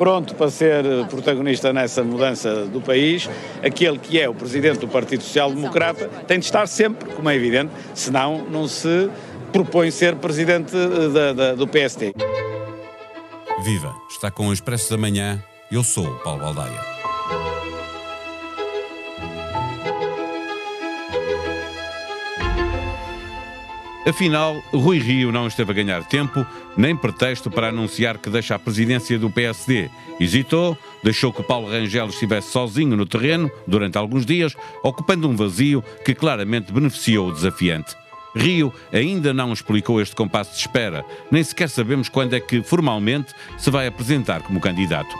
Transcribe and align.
pronto 0.00 0.34
para 0.34 0.50
ser 0.50 0.82
protagonista 1.10 1.74
nessa 1.74 2.02
mudança 2.02 2.64
do 2.64 2.80
país, 2.80 3.28
aquele 3.62 3.98
que 3.98 4.18
é 4.18 4.26
o 4.26 4.34
presidente 4.34 4.78
do 4.78 4.88
Partido 4.88 5.22
Social 5.22 5.52
Democrata 5.52 6.08
tem 6.26 6.38
de 6.38 6.46
estar 6.46 6.66
sempre, 6.66 7.10
como 7.10 7.28
é 7.28 7.36
evidente, 7.36 7.70
senão 7.94 8.46
não 8.50 8.66
se 8.66 9.10
propõe 9.52 9.90
ser 9.90 10.16
presidente 10.16 10.72
da, 10.72 11.34
da, 11.34 11.54
do 11.54 11.66
PST. 11.68 12.14
Viva! 13.62 13.94
Está 14.08 14.30
com 14.30 14.48
o 14.48 14.54
Expresso 14.54 14.88
da 14.88 14.96
Manhã. 14.96 15.38
Eu 15.70 15.84
sou 15.84 16.06
o 16.06 16.18
Paulo 16.20 16.40
Baldaia. 16.40 16.99
Afinal, 24.10 24.60
Rui 24.72 24.98
Rio 24.98 25.30
não 25.30 25.46
esteve 25.46 25.70
a 25.70 25.74
ganhar 25.74 26.02
tempo, 26.02 26.44
nem 26.76 26.96
pretexto 26.96 27.48
para 27.48 27.68
anunciar 27.68 28.18
que 28.18 28.28
deixa 28.28 28.56
a 28.56 28.58
presidência 28.58 29.16
do 29.16 29.30
PSD. 29.30 29.88
Hesitou, 30.18 30.76
deixou 31.00 31.32
que 31.32 31.44
Paulo 31.44 31.70
Rangel 31.70 32.08
estivesse 32.08 32.50
sozinho 32.50 32.96
no 32.96 33.06
terreno 33.06 33.48
durante 33.68 33.96
alguns 33.96 34.26
dias, 34.26 34.56
ocupando 34.82 35.28
um 35.28 35.36
vazio 35.36 35.80
que 36.04 36.12
claramente 36.12 36.72
beneficiou 36.72 37.28
o 37.28 37.32
desafiante. 37.32 37.94
Rio 38.34 38.74
ainda 38.92 39.32
não 39.32 39.52
explicou 39.52 40.00
este 40.00 40.16
compasso 40.16 40.54
de 40.54 40.58
espera, 40.58 41.04
nem 41.30 41.44
sequer 41.44 41.68
sabemos 41.68 42.08
quando 42.08 42.34
é 42.34 42.40
que 42.40 42.64
formalmente 42.64 43.32
se 43.56 43.70
vai 43.70 43.86
apresentar 43.86 44.42
como 44.42 44.60
candidato. 44.60 45.14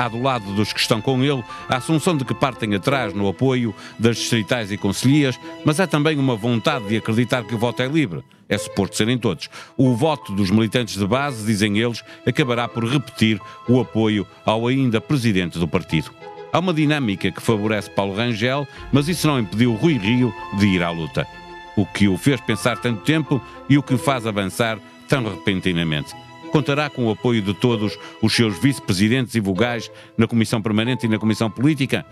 Há 0.00 0.06
do 0.06 0.22
lado 0.22 0.54
dos 0.54 0.72
que 0.72 0.78
estão 0.78 1.00
com 1.00 1.24
ele 1.24 1.42
a 1.68 1.78
assunção 1.78 2.16
de 2.16 2.24
que 2.24 2.32
partem 2.32 2.72
atrás 2.72 3.12
no 3.12 3.26
apoio 3.26 3.74
das 3.98 4.16
distritais 4.16 4.70
e 4.70 4.76
conselhias, 4.76 5.36
mas 5.64 5.80
há 5.80 5.88
também 5.88 6.16
uma 6.16 6.36
vontade 6.36 6.86
de 6.86 6.96
acreditar 6.98 7.42
que 7.42 7.56
o 7.56 7.58
voto 7.58 7.82
é 7.82 7.88
livre. 7.88 8.22
É 8.48 8.56
suposto 8.56 8.96
serem 8.96 9.18
todos. 9.18 9.50
O 9.76 9.96
voto 9.96 10.32
dos 10.32 10.52
militantes 10.52 10.96
de 10.96 11.04
base, 11.04 11.44
dizem 11.44 11.78
eles, 11.78 12.04
acabará 12.24 12.68
por 12.68 12.84
repetir 12.84 13.40
o 13.68 13.80
apoio 13.80 14.24
ao 14.46 14.68
ainda 14.68 15.00
presidente 15.00 15.58
do 15.58 15.66
partido. 15.66 16.12
Há 16.52 16.60
uma 16.60 16.72
dinâmica 16.72 17.32
que 17.32 17.42
favorece 17.42 17.90
Paulo 17.90 18.14
Rangel, 18.14 18.68
mas 18.92 19.08
isso 19.08 19.26
não 19.26 19.40
impediu 19.40 19.74
Rui 19.74 19.98
Rio 19.98 20.32
de 20.60 20.66
ir 20.66 20.80
à 20.80 20.90
luta. 20.90 21.26
O 21.74 21.84
que 21.84 22.06
o 22.06 22.16
fez 22.16 22.40
pensar 22.40 22.78
tanto 22.78 23.02
tempo 23.02 23.42
e 23.68 23.76
o 23.76 23.82
que 23.82 23.94
o 23.94 23.98
faz 23.98 24.28
avançar 24.28 24.78
tão 25.08 25.24
repentinamente 25.24 26.14
contará 26.48 26.90
com 26.90 27.06
o 27.06 27.10
apoio 27.10 27.42
de 27.42 27.54
todos 27.54 27.98
os 28.22 28.34
seus 28.34 28.58
vice-presidentes 28.60 29.34
e 29.34 29.40
vogais 29.40 29.90
na 30.16 30.26
Comissão 30.26 30.60
Permanente 30.60 31.06
e 31.06 31.08
na 31.08 31.18
Comissão 31.18 31.50
Política? 31.50 32.04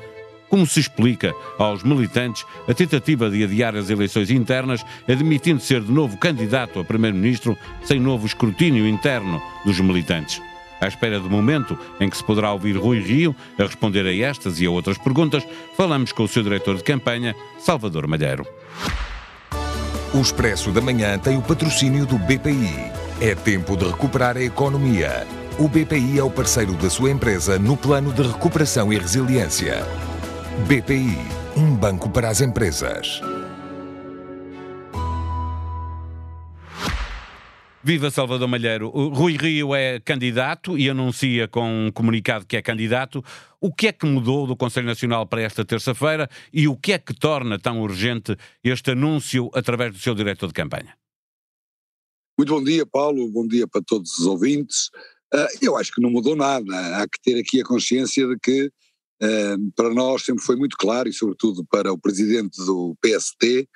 Como 0.48 0.66
se 0.66 0.78
explica 0.78 1.34
aos 1.58 1.82
militantes 1.82 2.44
a 2.68 2.74
tentativa 2.74 3.28
de 3.28 3.42
adiar 3.42 3.74
as 3.74 3.90
eleições 3.90 4.30
internas, 4.30 4.84
admitindo 5.08 5.60
ser 5.60 5.80
de 5.80 5.90
novo 5.90 6.16
candidato 6.16 6.78
a 6.78 6.84
Primeiro-Ministro 6.84 7.56
sem 7.84 7.98
novo 7.98 8.26
escrutínio 8.26 8.86
interno 8.86 9.42
dos 9.64 9.80
militantes? 9.80 10.40
À 10.80 10.86
espera 10.86 11.18
do 11.18 11.30
momento 11.30 11.76
em 11.98 12.08
que 12.08 12.16
se 12.16 12.24
poderá 12.24 12.52
ouvir 12.52 12.76
Rui 12.76 13.00
Rio 13.00 13.34
a 13.58 13.62
responder 13.62 14.06
a 14.06 14.14
estas 14.14 14.60
e 14.60 14.66
a 14.66 14.70
outras 14.70 14.98
perguntas, 14.98 15.42
falamos 15.76 16.12
com 16.12 16.22
o 16.22 16.28
seu 16.28 16.42
diretor 16.42 16.76
de 16.76 16.84
campanha, 16.84 17.34
Salvador 17.58 18.06
Malheiro. 18.06 18.46
O 20.14 20.20
Expresso 20.20 20.70
da 20.70 20.80
Manhã 20.80 21.18
tem 21.18 21.36
o 21.36 21.42
patrocínio 21.42 22.06
do 22.06 22.18
BPI. 22.18 22.95
É 23.18 23.34
tempo 23.34 23.78
de 23.78 23.86
recuperar 23.86 24.36
a 24.36 24.42
economia. 24.42 25.26
O 25.58 25.66
BPI 25.68 26.18
é 26.18 26.22
o 26.22 26.30
parceiro 26.30 26.74
da 26.74 26.90
sua 26.90 27.10
empresa 27.10 27.58
no 27.58 27.74
plano 27.74 28.12
de 28.12 28.20
recuperação 28.20 28.92
e 28.92 28.98
resiliência. 28.98 29.76
BPI, 30.68 31.16
um 31.56 31.74
banco 31.74 32.10
para 32.10 32.28
as 32.28 32.42
empresas. 32.42 33.22
Viva 37.82 38.10
Salvador 38.10 38.48
Malheiro. 38.48 38.90
Rui 38.90 39.38
Rio 39.38 39.74
é 39.74 39.98
candidato 39.98 40.76
e 40.76 40.90
anuncia 40.90 41.48
com 41.48 41.86
um 41.86 41.90
comunicado 41.90 42.44
que 42.44 42.58
é 42.58 42.60
candidato. 42.60 43.24
O 43.58 43.72
que 43.72 43.86
é 43.86 43.92
que 43.92 44.04
mudou 44.04 44.46
do 44.46 44.54
Conselho 44.54 44.86
Nacional 44.86 45.24
para 45.24 45.40
esta 45.40 45.64
terça-feira 45.64 46.28
e 46.52 46.68
o 46.68 46.76
que 46.76 46.92
é 46.92 46.98
que 46.98 47.14
torna 47.14 47.58
tão 47.58 47.80
urgente 47.80 48.36
este 48.62 48.90
anúncio 48.90 49.50
através 49.54 49.90
do 49.90 49.98
seu 49.98 50.14
diretor 50.14 50.48
de 50.48 50.52
campanha? 50.52 51.05
Muito 52.38 52.52
bom 52.52 52.62
dia, 52.62 52.84
Paulo, 52.84 53.30
bom 53.30 53.46
dia 53.46 53.66
para 53.66 53.80
todos 53.80 54.18
os 54.18 54.26
ouvintes. 54.26 54.90
Uh, 55.32 55.48
eu 55.62 55.74
acho 55.74 55.90
que 55.90 56.02
não 56.02 56.10
mudou 56.10 56.36
nada, 56.36 56.98
há 56.98 57.08
que 57.08 57.18
ter 57.22 57.40
aqui 57.40 57.62
a 57.62 57.64
consciência 57.64 58.26
de 58.26 58.38
que 58.38 58.66
uh, 58.66 59.72
para 59.74 59.88
nós 59.94 60.22
sempre 60.22 60.44
foi 60.44 60.54
muito 60.54 60.76
claro, 60.76 61.08
e 61.08 61.14
sobretudo 61.14 61.64
para 61.64 61.90
o 61.90 61.98
presidente 61.98 62.58
do 62.58 62.94
PST, 63.00 63.66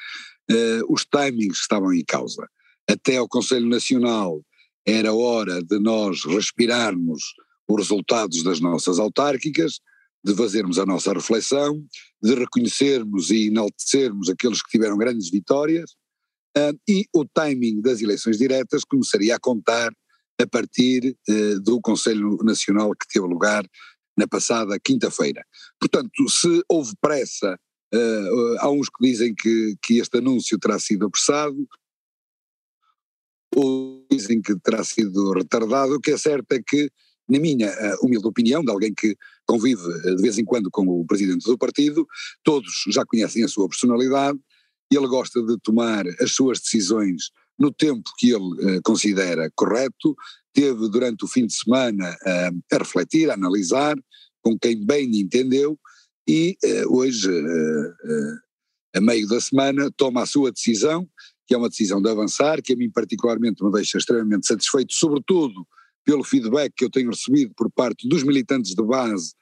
ah, 0.50 0.80
os 0.88 1.06
timings 1.06 1.60
estavam 1.60 1.92
em 1.94 2.04
causa. 2.04 2.46
Até 2.88 3.16
ao 3.16 3.28
Conselho 3.28 3.66
Nacional 3.66 4.44
era 4.84 5.14
hora 5.14 5.62
de 5.62 5.78
nós 5.78 6.24
respirarmos 6.24 7.22
os 7.68 7.76
resultados 7.76 8.42
das 8.42 8.60
nossas 8.60 8.98
autárquicas, 8.98 9.78
de 10.22 10.34
fazermos 10.34 10.78
a 10.78 10.84
nossa 10.84 11.12
reflexão, 11.12 11.82
de 12.22 12.34
reconhecermos 12.34 13.30
e 13.30 13.46
enaltecermos 13.46 14.28
aqueles 14.28 14.60
que 14.60 14.70
tiveram 14.70 14.98
grandes 14.98 15.30
vitórias, 15.30 15.92
e 16.88 17.06
o 17.14 17.24
timing 17.24 17.80
das 17.80 18.00
eleições 18.00 18.38
diretas 18.38 18.84
começaria 18.84 19.36
a 19.36 19.40
contar 19.40 19.92
a 20.40 20.46
partir 20.46 21.16
uh, 21.28 21.60
do 21.60 21.80
Conselho 21.80 22.38
Nacional 22.42 22.90
que 22.92 23.06
teve 23.06 23.26
lugar 23.26 23.64
na 24.16 24.26
passada 24.26 24.78
quinta-feira. 24.80 25.44
Portanto, 25.78 26.28
se 26.28 26.62
houve 26.68 26.92
pressa, 27.00 27.58
uh, 27.94 28.56
há 28.58 28.70
uns 28.70 28.88
que 28.88 29.06
dizem 29.06 29.34
que, 29.34 29.76
que 29.82 29.98
este 29.98 30.18
anúncio 30.18 30.58
terá 30.58 30.78
sido 30.78 31.06
apressado, 31.06 31.56
ou 33.54 34.06
dizem 34.10 34.40
que 34.40 34.58
terá 34.60 34.84
sido 34.84 35.32
retardado, 35.32 35.94
o 35.94 36.00
que 36.00 36.12
é 36.12 36.18
certo 36.18 36.52
é 36.52 36.62
que, 36.64 36.90
na 37.28 37.38
minha 37.38 37.72
humilde 38.00 38.26
opinião, 38.26 38.62
de 38.64 38.70
alguém 38.70 38.94
que 38.94 39.16
convive 39.46 39.82
de 40.16 40.22
vez 40.22 40.38
em 40.38 40.44
quando 40.44 40.70
com 40.70 40.86
o 40.86 41.04
presidente 41.04 41.44
do 41.44 41.58
partido, 41.58 42.06
todos 42.44 42.84
já 42.88 43.04
conhecem 43.04 43.42
a 43.42 43.48
sua 43.48 43.68
personalidade, 43.68 44.38
ele 44.96 45.06
gosta 45.06 45.42
de 45.42 45.56
tomar 45.62 46.04
as 46.20 46.32
suas 46.32 46.60
decisões 46.60 47.30
no 47.60 47.70
tempo 47.70 48.10
que 48.18 48.30
ele 48.30 48.78
uh, 48.78 48.82
considera 48.82 49.52
correto, 49.54 50.16
teve 50.54 50.88
durante 50.88 51.24
o 51.24 51.28
fim 51.28 51.46
de 51.46 51.54
semana 51.54 52.10
uh, 52.10 52.74
a 52.74 52.78
refletir, 52.78 53.30
a 53.30 53.34
analisar, 53.34 53.94
com 54.42 54.58
quem 54.58 54.84
bem 54.84 55.20
entendeu, 55.20 55.78
e 56.26 56.56
uh, 56.64 56.96
hoje, 56.96 57.28
a 58.94 59.00
meio 59.00 59.28
da 59.28 59.40
semana, 59.40 59.90
toma 59.96 60.22
a 60.22 60.26
sua 60.26 60.50
decisão, 60.50 61.06
que 61.46 61.54
é 61.54 61.58
uma 61.58 61.68
decisão 61.68 62.00
de 62.00 62.08
avançar, 62.08 62.62
que 62.62 62.72
a 62.72 62.76
mim 62.76 62.90
particularmente 62.90 63.62
me 63.62 63.70
deixa 63.70 63.98
extremamente 63.98 64.46
satisfeito, 64.46 64.94
sobretudo 64.94 65.66
pelo 66.04 66.24
feedback 66.24 66.72
que 66.74 66.84
eu 66.84 66.90
tenho 66.90 67.10
recebido 67.10 67.52
por 67.54 67.70
parte 67.70 68.08
dos 68.08 68.22
militantes 68.22 68.74
de 68.74 68.82
base 68.82 69.32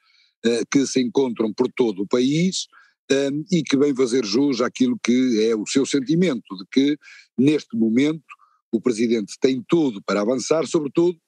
que 0.71 0.87
se 0.87 1.01
encontram 1.01 1.53
por 1.53 1.71
todo 1.73 2.03
o 2.03 2.07
país, 2.07 2.67
um, 3.11 3.45
e 3.51 3.63
que 3.63 3.77
vem 3.77 3.95
fazer 3.95 4.25
jus 4.25 4.61
àquilo 4.61 4.99
que 5.03 5.49
é 5.49 5.57
o 5.57 5.67
seu 5.67 5.87
sentimento, 5.87 6.57
de 6.57 6.65
que 6.71 6.99
neste 7.37 7.77
momento 7.77 8.25
o 8.71 8.81
Presidente 8.81 9.35
tem 9.41 9.65
tudo 9.67 10.03
para 10.03 10.21
avançar, 10.21 10.67
sobretudo 10.67 11.19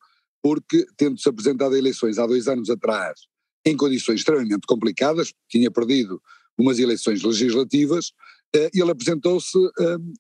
porque, 0.43 0.87
tendo-se 0.97 1.29
apresentado 1.29 1.75
a 1.75 1.79
eleições 1.79 2.19
há 2.19 2.27
dois 2.27 2.49
anos 2.49 2.71
atrás, 2.71 3.21
em 3.65 3.77
condições 3.77 4.21
extremamente 4.21 4.67
complicadas, 4.67 5.33
tinha 5.49 5.71
perdido 5.71 6.21
umas 6.59 6.79
eleições 6.79 7.23
legislativas, 7.23 8.09
uh, 8.57 8.71
ele 8.75 8.91
apresentou-se 8.91 9.59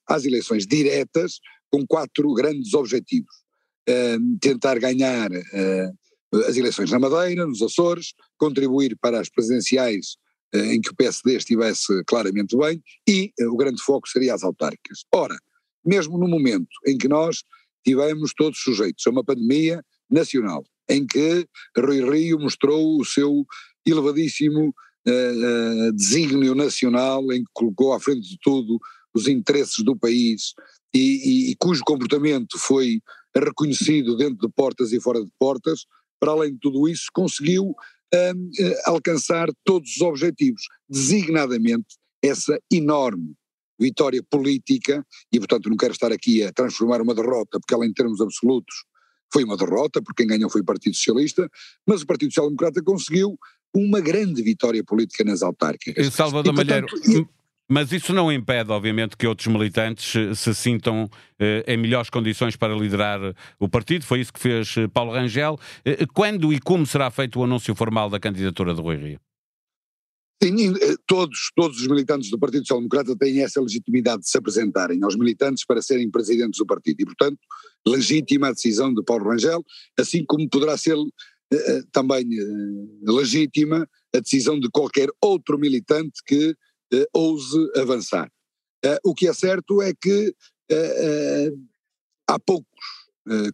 às 0.06 0.24
eleições 0.24 0.66
diretas 0.66 1.40
com 1.70 1.86
quatro 1.86 2.32
grandes 2.34 2.74
objetivos. 2.74 3.40
Tentar 4.40 4.78
ganhar 4.78 5.30
as 6.46 6.56
eleições 6.56 6.90
na 6.90 6.98
Madeira, 6.98 7.46
nos 7.46 7.60
Açores, 7.62 8.14
contribuir 8.38 8.96
para 9.00 9.20
as 9.20 9.28
presidenciais 9.28 10.16
eh, 10.16 10.29
em 10.52 10.80
que 10.80 10.90
o 10.90 10.94
PSD 10.94 11.36
estivesse 11.36 12.02
claramente 12.06 12.56
bem 12.56 12.82
e 13.08 13.32
eh, 13.38 13.46
o 13.46 13.56
grande 13.56 13.82
foco 13.82 14.08
seria 14.08 14.34
as 14.34 14.42
autárquicas. 14.42 15.04
Ora, 15.14 15.36
mesmo 15.84 16.18
no 16.18 16.28
momento 16.28 16.68
em 16.86 16.98
que 16.98 17.08
nós 17.08 17.42
tivemos 17.84 18.32
todos 18.34 18.58
sujeitos 18.58 19.06
a 19.06 19.10
uma 19.10 19.24
pandemia 19.24 19.82
nacional, 20.10 20.64
em 20.88 21.06
que 21.06 21.46
Rui 21.76 22.02
Rio 22.02 22.38
mostrou 22.38 23.00
o 23.00 23.04
seu 23.04 23.46
elevadíssimo 23.86 24.74
uh, 25.08 25.92
desígnio 25.92 26.54
nacional, 26.54 27.32
em 27.32 27.42
que 27.42 27.50
colocou 27.54 27.92
à 27.92 28.00
frente 28.00 28.28
de 28.28 28.38
tudo 28.42 28.78
os 29.14 29.26
interesses 29.26 29.84
do 29.84 29.96
país 29.96 30.52
e, 30.94 30.98
e, 30.98 31.50
e 31.50 31.56
cujo 31.56 31.82
comportamento 31.84 32.58
foi 32.58 33.00
reconhecido 33.34 34.16
dentro 34.16 34.46
de 34.46 34.52
portas 34.52 34.92
e 34.92 35.00
fora 35.00 35.24
de 35.24 35.30
portas, 35.38 35.84
para 36.18 36.32
além 36.32 36.52
de 36.52 36.58
tudo 36.60 36.88
isso, 36.88 37.06
conseguiu 37.12 37.74
a 38.12 38.90
alcançar 38.90 39.48
todos 39.64 39.90
os 39.96 40.00
objetivos, 40.00 40.62
designadamente 40.88 41.96
essa 42.22 42.58
enorme 42.72 43.34
vitória 43.80 44.22
política, 44.28 45.04
e 45.32 45.38
portanto 45.38 45.70
não 45.70 45.76
quero 45.76 45.92
estar 45.92 46.12
aqui 46.12 46.42
a 46.42 46.52
transformar 46.52 47.00
uma 47.00 47.14
derrota, 47.14 47.58
porque 47.58 47.72
ela 47.72 47.86
em 47.86 47.92
termos 47.92 48.20
absolutos 48.20 48.84
foi 49.32 49.44
uma 49.44 49.56
derrota, 49.56 50.02
porque 50.02 50.22
quem 50.22 50.26
ganhou 50.26 50.50
foi 50.50 50.60
o 50.60 50.64
Partido 50.64 50.94
Socialista, 50.94 51.48
mas 51.86 52.02
o 52.02 52.06
Partido 52.06 52.30
Social 52.30 52.48
Democrata 52.48 52.82
conseguiu 52.82 53.38
uma 53.74 54.00
grande 54.00 54.42
vitória 54.42 54.82
política 54.84 55.24
nas 55.24 55.42
autárquicas. 55.42 56.12
Salvador 56.12 56.52
e, 56.52 56.56
portanto, 56.56 56.92
Malheiro, 57.06 57.28
Mas 57.70 57.92
isso 57.92 58.12
não 58.12 58.32
impede, 58.32 58.72
obviamente, 58.72 59.16
que 59.16 59.26
outros 59.26 59.46
militantes 59.46 60.12
se 60.36 60.54
sintam 60.54 61.08
eh, 61.38 61.64
em 61.68 61.76
melhores 61.76 62.10
condições 62.10 62.56
para 62.56 62.74
liderar 62.74 63.20
o 63.60 63.68
partido. 63.68 64.04
Foi 64.04 64.20
isso 64.20 64.32
que 64.32 64.40
fez 64.40 64.76
eh, 64.76 64.88
Paulo 64.88 65.12
Rangel. 65.12 65.56
Eh, 65.84 66.04
quando 66.12 66.52
e 66.52 66.58
como 66.58 66.84
será 66.84 67.12
feito 67.12 67.38
o 67.38 67.44
anúncio 67.44 67.72
formal 67.76 68.10
da 68.10 68.18
candidatura 68.18 68.74
de 68.74 68.80
Rui 68.80 68.96
Rio? 68.96 69.20
Sim, 70.42 70.72
todos, 71.06 71.52
todos 71.54 71.80
os 71.80 71.86
militantes 71.86 72.28
do 72.28 72.38
Partido 72.38 72.62
Social 72.62 72.80
Democrata 72.80 73.14
têm 73.14 73.40
essa 73.42 73.60
legitimidade 73.60 74.22
de 74.22 74.30
se 74.30 74.38
apresentarem 74.38 75.04
aos 75.04 75.14
militantes 75.14 75.64
para 75.64 75.80
serem 75.80 76.10
presidentes 76.10 76.58
do 76.58 76.66
partido 76.66 77.02
e, 77.02 77.04
portanto, 77.04 77.38
legítima 77.86 78.48
a 78.48 78.52
decisão 78.52 78.92
de 78.92 79.04
Paulo 79.04 79.28
Rangel, 79.28 79.64
assim 79.96 80.24
como 80.24 80.48
poderá 80.48 80.76
ser 80.76 80.96
eh, 81.52 81.82
também 81.92 82.22
eh, 82.22 83.12
legítima 83.12 83.88
a 84.14 84.20
decisão 84.20 84.58
de 84.58 84.70
qualquer 84.70 85.08
outro 85.20 85.58
militante 85.58 86.22
que 86.24 86.54
uh, 86.92 87.06
ouse 87.12 87.56
avançar. 87.76 88.30
Uh, 88.84 88.98
o 89.04 89.14
que 89.14 89.28
é 89.28 89.32
certo 89.32 89.82
é 89.82 89.92
que 89.94 90.34
uh, 90.72 91.68
há 92.28 92.38
poucos 92.38 92.68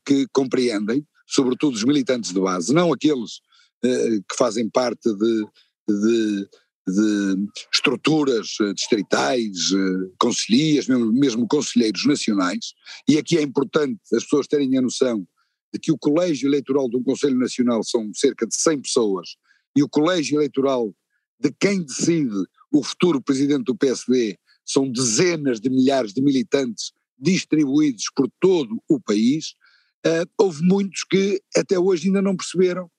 que 0.06 0.27
compreendem, 0.33 1.06
sobretudo 1.27 1.75
os 1.75 1.85
militantes 1.85 2.33
de 2.33 2.41
base, 2.41 2.73
não 2.73 2.93
aqueles 2.93 3.41
que 3.83 4.37
fazem 4.37 4.71
parte 4.71 5.12
de, 5.12 5.47
de, 5.87 6.49
de 6.87 7.49
estruturas 7.75 8.56
distritais, 8.75 9.71
conselhias, 10.19 10.87
mesmo, 10.87 11.12
mesmo 11.12 11.49
conselheiros 11.49 12.06
nacionais, 12.06 12.73
e 13.06 13.19
aqui 13.19 13.37
é 13.37 13.43
importante 13.43 14.00
as 14.15 14.23
pessoas 14.23 14.47
terem 14.47 14.79
a 14.79 14.81
noção 14.81 15.27
de 15.75 15.81
que 15.81 15.93
o 15.93 15.99
colégio 15.99 16.49
eleitoral 16.49 16.88
de 16.88 16.97
um 16.97 17.03
Conselho 17.03 17.37
Nacional 17.37 17.83
são 17.83 18.11
cerca 18.15 18.47
de 18.47 18.56
100 18.56 18.83
pessoas 18.83 19.37
e 19.77 19.83
o 19.83 19.88
colégio 19.88 20.38
eleitoral 20.38 20.94
de 21.38 21.53
quem 21.61 21.83
decide 21.83 22.47
o 22.78 22.82
futuro 22.82 23.23
presidente 23.23 23.64
do 23.64 23.76
PSD 23.76 24.38
são 24.64 24.90
dezenas 24.90 25.61
de 25.61 25.70
milhares 25.70 26.12
de 26.12 26.20
militantes 26.20 26.93
distribuídos 27.19 28.05
por 28.14 28.28
todo 28.40 28.82
o 28.88 29.00
país, 29.00 29.55
uh, 30.06 30.28
houve 30.38 30.62
muitos 30.62 31.05
que 31.05 31.40
até 31.56 31.78
hoje 31.78 32.08
ainda 32.08 32.20
não 32.20 32.37
perceberam 32.37 32.90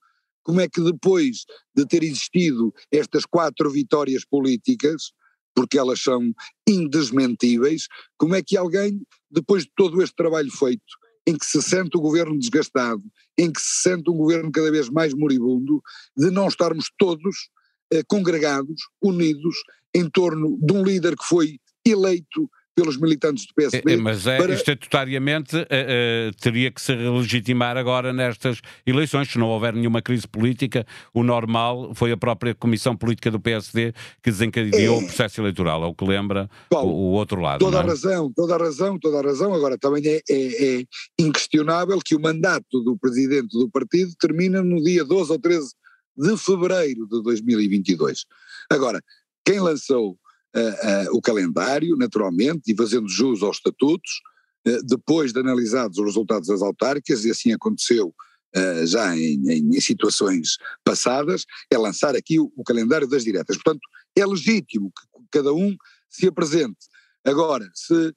como 0.44 0.62
é 0.62 0.68
que 0.68 0.82
depois 0.82 1.46
de 1.76 1.86
ter 1.86 2.04
existido 2.04 2.74
estas 2.92 3.26
quatro 3.26 3.70
vitórias 3.70 4.24
políticas, 4.24 5.12
porque 5.54 5.78
elas 5.78 6.02
são 6.02 6.32
indesmentíveis, 6.68 7.88
como 8.18 8.34
é 8.34 8.42
que 8.42 8.56
alguém, 8.56 9.02
depois 9.30 9.64
de 9.64 9.72
todo 9.76 10.02
este 10.02 10.16
trabalho 10.16 10.50
feito, 10.52 10.82
em 11.28 11.38
que 11.38 11.46
se 11.46 11.62
sente 11.62 11.98
o 11.98 12.02
governo 12.02 12.40
desgastado, 12.40 13.04
em 13.38 13.52
que 13.52 13.62
se 13.62 13.82
sente 13.82 14.10
um 14.10 14.16
governo 14.16 14.50
cada 14.50 14.72
vez 14.72 14.90
mais 14.90 15.14
moribundo, 15.14 15.82
de 16.16 16.32
não 16.32 16.48
estarmos 16.48 16.90
todos 16.98 17.50
congregados, 18.08 18.82
unidos, 19.02 19.56
em 19.94 20.10
torno 20.10 20.58
de 20.62 20.74
um 20.74 20.84
líder 20.84 21.16
que 21.16 21.26
foi 21.26 21.60
eleito 21.86 22.50
pelos 22.78 22.96
militantes 22.96 23.48
do 23.48 23.56
PSD. 23.56 23.92
É, 23.92 23.94
é, 23.96 23.98
mas 23.98 24.28
é, 24.28 24.38
para... 24.38 24.54
estatutariamente 24.54 25.58
é, 25.58 25.66
é, 25.70 26.32
teria 26.40 26.72
que 26.72 26.80
se 26.80 26.94
legitimar 26.94 27.76
agora 27.76 28.14
nestas 28.14 28.62
eleições, 28.86 29.32
se 29.32 29.40
não 29.40 29.48
houver 29.48 29.74
nenhuma 29.74 30.00
crise 30.00 30.28
política, 30.28 30.86
o 31.12 31.24
normal 31.24 31.96
foi 31.96 32.12
a 32.12 32.18
própria 32.18 32.54
Comissão 32.54 32.96
Política 32.96 33.32
do 33.32 33.40
PSD 33.40 33.94
que 34.22 34.30
desencadeou 34.30 35.00
é. 35.00 35.04
o 35.04 35.06
processo 35.08 35.42
eleitoral, 35.42 35.84
é 35.84 35.88
o 35.88 35.96
que 35.96 36.06
lembra 36.06 36.48
Paulo, 36.70 36.92
o, 36.92 36.96
o, 36.96 37.12
outro 37.14 37.42
lado. 37.42 37.60
Toda 37.60 37.82
a 37.82 37.84
é? 37.84 37.88
razão, 37.88 38.32
toda 38.36 38.54
a 38.54 38.60
razão, 38.60 39.00
toda 39.00 39.18
a 39.18 39.24
razão. 39.24 39.56
Agora 39.56 39.76
também 39.76 40.04
é, 40.06 40.22
é, 40.30 40.84
inquestionável 41.18 41.98
que 42.06 42.16
o 42.16 42.22
mandato 42.22 42.84
do 42.84 42.96
presidente 42.96 43.58
do 43.58 43.68
partido 43.72 44.12
termina 44.20 44.62
no 44.62 44.84
dia 44.84 45.04
12 45.04 45.32
ou 45.32 45.40
13 45.40 45.68
de 46.18 46.36
fevereiro 46.38 47.08
de 47.08 47.22
2022. 47.22 48.26
Agora, 48.70 49.02
quem 49.46 49.60
lançou 49.60 50.12
uh, 50.12 50.60
uh, 50.60 51.18
o 51.18 51.22
calendário, 51.22 51.96
naturalmente, 51.96 52.72
e 52.72 52.76
fazendo 52.76 53.08
jus 53.08 53.44
aos 53.44 53.58
estatutos, 53.58 54.22
uh, 54.68 54.84
depois 54.86 55.32
de 55.32 55.40
analisados 55.40 55.98
os 55.98 56.06
resultados 56.06 56.48
das 56.48 56.62
autárquicas, 56.62 57.24
e 57.26 57.32
assim 57.32 57.54
aconteceu 57.54 58.14
já 58.86 59.16
em, 59.16 59.36
em, 59.52 59.76
em, 59.76 59.82
situações 59.82 60.58
passadas, 60.84 61.46
é 61.70 61.78
lançar 61.78 62.16
aqui 62.16 62.40
o, 62.40 62.52
o, 62.56 62.64
calendário 62.64 63.08
das 63.08 63.24
diretas. 63.24 63.56
Portanto, 63.58 63.82
é 64.16 64.26
legítimo 64.26 64.90
que 64.90 65.22
cada 65.30 65.54
um 65.54 65.76
se 66.10 66.28
apresente. 66.28 66.88
Agora, 67.24 67.70
se 67.76 68.16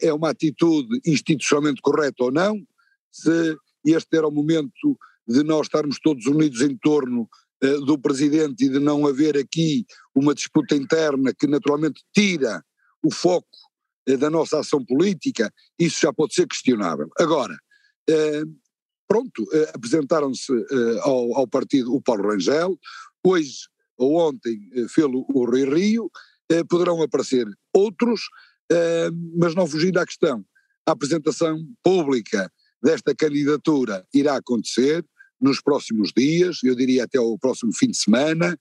é 0.00 0.12
uma 0.12 0.30
atitude 0.30 1.00
institucionalmente 1.04 1.80
correta 1.80 2.22
ou 2.22 2.30
não, 2.30 2.64
se 3.10 3.56
este 3.84 4.16
era 4.16 4.28
o 4.28 4.30
momento 4.30 4.96
de 5.32 5.42
nós 5.42 5.66
estarmos 5.66 5.98
todos 5.98 6.26
unidos 6.26 6.60
em 6.60 6.76
torno 6.76 7.28
eh, 7.62 7.78
do 7.78 7.96
presidente 7.96 8.64
e 8.64 8.68
de 8.68 8.78
não 8.78 9.06
haver 9.06 9.36
aqui 9.36 9.86
uma 10.14 10.34
disputa 10.34 10.74
interna 10.74 11.32
que 11.32 11.46
naturalmente 11.46 12.02
tira 12.12 12.62
o 13.02 13.12
foco 13.12 13.48
eh, 14.06 14.16
da 14.16 14.28
nossa 14.28 14.58
ação 14.58 14.84
política, 14.84 15.52
isso 15.78 16.00
já 16.00 16.12
pode 16.12 16.34
ser 16.34 16.46
questionável. 16.46 17.08
Agora, 17.18 17.56
eh, 18.10 18.42
pronto, 19.06 19.46
apresentaram-se 19.74 20.52
ao, 21.02 21.36
ao, 21.36 21.46
partido 21.46 21.94
o 21.94 22.00
Paulo 22.00 22.30
Rangel, 22.30 22.78
hoje 23.24 23.68
ou 23.98 24.16
ontem 24.16 24.58
fê-lo 24.88 25.24
o 25.28 25.44
Rui 25.44 25.64
Rio, 25.66 26.10
poderão 26.68 27.00
aparecer 27.02 27.46
outros, 27.74 28.22
mas 29.36 29.54
não 29.54 29.66
fugindo 29.66 29.98
à 29.98 30.06
questão, 30.06 30.42
a 30.86 30.92
apresentação 30.92 31.62
pública 31.84 32.50
desta 32.82 33.14
candidatura 33.14 34.04
irá 34.14 34.36
acontecer, 34.36 35.04
nos 35.42 35.60
próximos 35.60 36.12
dias, 36.16 36.58
eu 36.62 36.74
diria 36.74 37.04
até 37.04 37.18
o 37.20 37.36
próximo 37.36 37.72
fim 37.74 37.88
de 37.88 37.96
semana, 37.96 38.56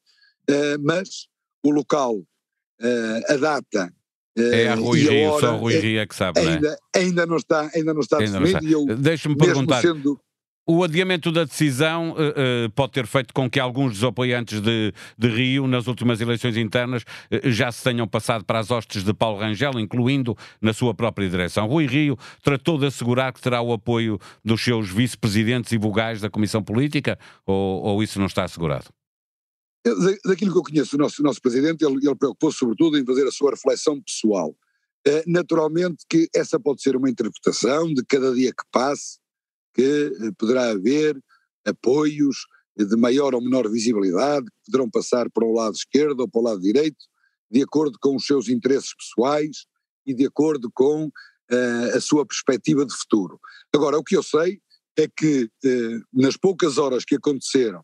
uh, 0.50 0.84
mas 0.84 1.28
o 1.64 1.70
local, 1.70 2.16
uh, 2.16 3.34
a 3.34 3.38
data. 3.38 3.94
Uh, 4.38 4.54
é 4.54 4.68
a 4.70 4.76
Rui 4.76 5.02
Rio, 5.02 5.40
só 5.40 5.58
Rui 5.58 5.78
Rio 5.78 6.00
é 6.00 6.08
que 6.08 6.16
sabe, 6.16 6.40
ainda, 6.40 6.60
não 6.60 6.74
é? 6.74 7.00
Ainda 7.00 7.26
não 7.26 7.38
está, 7.38 7.70
ainda 7.76 7.94
não 7.94 8.02
está 8.02 8.18
ainda 8.18 8.40
definido. 8.40 8.96
Deixa-me 8.98 9.38
perguntar. 9.38 9.82
Sendo, 9.82 10.20
o 10.72 10.84
adiamento 10.84 11.32
da 11.32 11.44
decisão 11.44 12.12
uh, 12.12 12.66
uh, 12.66 12.70
pode 12.74 12.94
ter 12.94 13.06
feito 13.06 13.34
com 13.34 13.50
que 13.50 13.60
alguns 13.60 13.94
dos 13.94 14.04
apoiantes 14.06 14.62
de, 14.62 14.94
de 15.18 15.28
Rio, 15.28 15.68
nas 15.68 15.86
últimas 15.86 16.22
eleições 16.22 16.56
internas, 16.56 17.04
uh, 17.04 17.52
já 17.52 17.70
se 17.72 17.84
tenham 17.84 18.08
passado 18.08 18.46
para 18.46 18.60
as 18.60 18.72
hostes 18.72 19.04
de 19.04 19.14
Paulo 19.14 19.38
Rangel, 19.40 19.78
incluindo 19.78 20.36
na 20.62 20.72
sua 20.72 20.94
própria 20.94 21.30
direção. 21.30 21.68
Rui 21.68 21.88
Rio 21.88 22.18
tratou 22.42 22.78
de 22.78 22.86
assegurar 22.86 23.34
que 23.34 23.42
terá 23.42 23.62
o 23.62 23.74
apoio 23.74 24.18
dos 24.46 24.64
seus 24.64 24.90
vice-presidentes 24.90 25.74
e 25.74 25.78
vogais 25.78 26.22
da 26.22 26.30
Comissão 26.30 26.64
Política, 26.64 27.20
ou, 27.46 27.84
ou 27.84 28.04
isso 28.04 28.18
não 28.18 28.28
está 28.28 28.46
assegurado? 28.46 28.86
daquilo 30.24 30.52
que 30.52 30.58
eu 30.60 30.64
conheço 30.64 30.96
do 30.96 31.02
nosso, 31.02 31.24
nosso 31.24 31.42
presidente, 31.42 31.84
ele, 31.84 31.96
ele 31.96 32.16
preocupou-se 32.16 32.60
sobretudo 32.60 33.00
em 33.00 33.06
fazer 33.06 33.28
a 33.28 33.32
sua 33.32 33.50
reflexão 33.50 34.00
pessoal. 34.00 34.56
naturalmente 35.26 36.06
que 36.08 36.30
essa 36.36 36.60
pode 36.60 36.84
ser 36.84 36.96
uma 36.96 37.10
interpretação 37.10 37.92
de 37.92 38.06
cada 38.06 38.32
dia 38.32 38.52
que 38.52 38.64
passe, 38.72 39.21
que 39.74 39.82
eh, 39.82 40.32
poderá 40.38 40.72
haver 40.72 41.22
apoios 41.66 42.38
de 42.78 42.96
maior 42.96 43.36
ou 43.36 43.42
menor 43.42 43.70
visibilidade, 43.70 44.46
que 44.46 44.72
poderão 44.72 44.90
passar 44.90 45.30
para 45.30 45.46
o 45.46 45.54
lado 45.54 45.76
esquerdo 45.76 46.22
ou 46.22 46.30
para 46.30 46.42
o 46.42 46.44
lado 46.44 46.62
direito, 46.62 47.06
de 47.50 47.62
acordo 47.62 47.98
com 48.00 48.16
os 48.16 48.26
seus 48.26 48.48
interesses 48.48 48.94
pessoais 48.96 49.66
e 50.06 50.14
de 50.14 50.26
acordo 50.26 50.72
com 50.74 51.06
uh, 51.08 51.96
a 51.98 52.00
sua 52.00 52.26
perspectiva 52.26 52.86
de 52.86 52.96
futuro. 52.96 53.40
Agora, 53.74 53.98
o 53.98 54.04
que 54.04 54.16
eu 54.16 54.24
sei 54.24 54.62
é 54.98 55.08
que 55.08 55.44
uh, 55.44 56.02
nas 56.14 56.38
poucas 56.38 56.78
horas 56.78 57.04
que 57.04 57.16
aconteceram, 57.16 57.84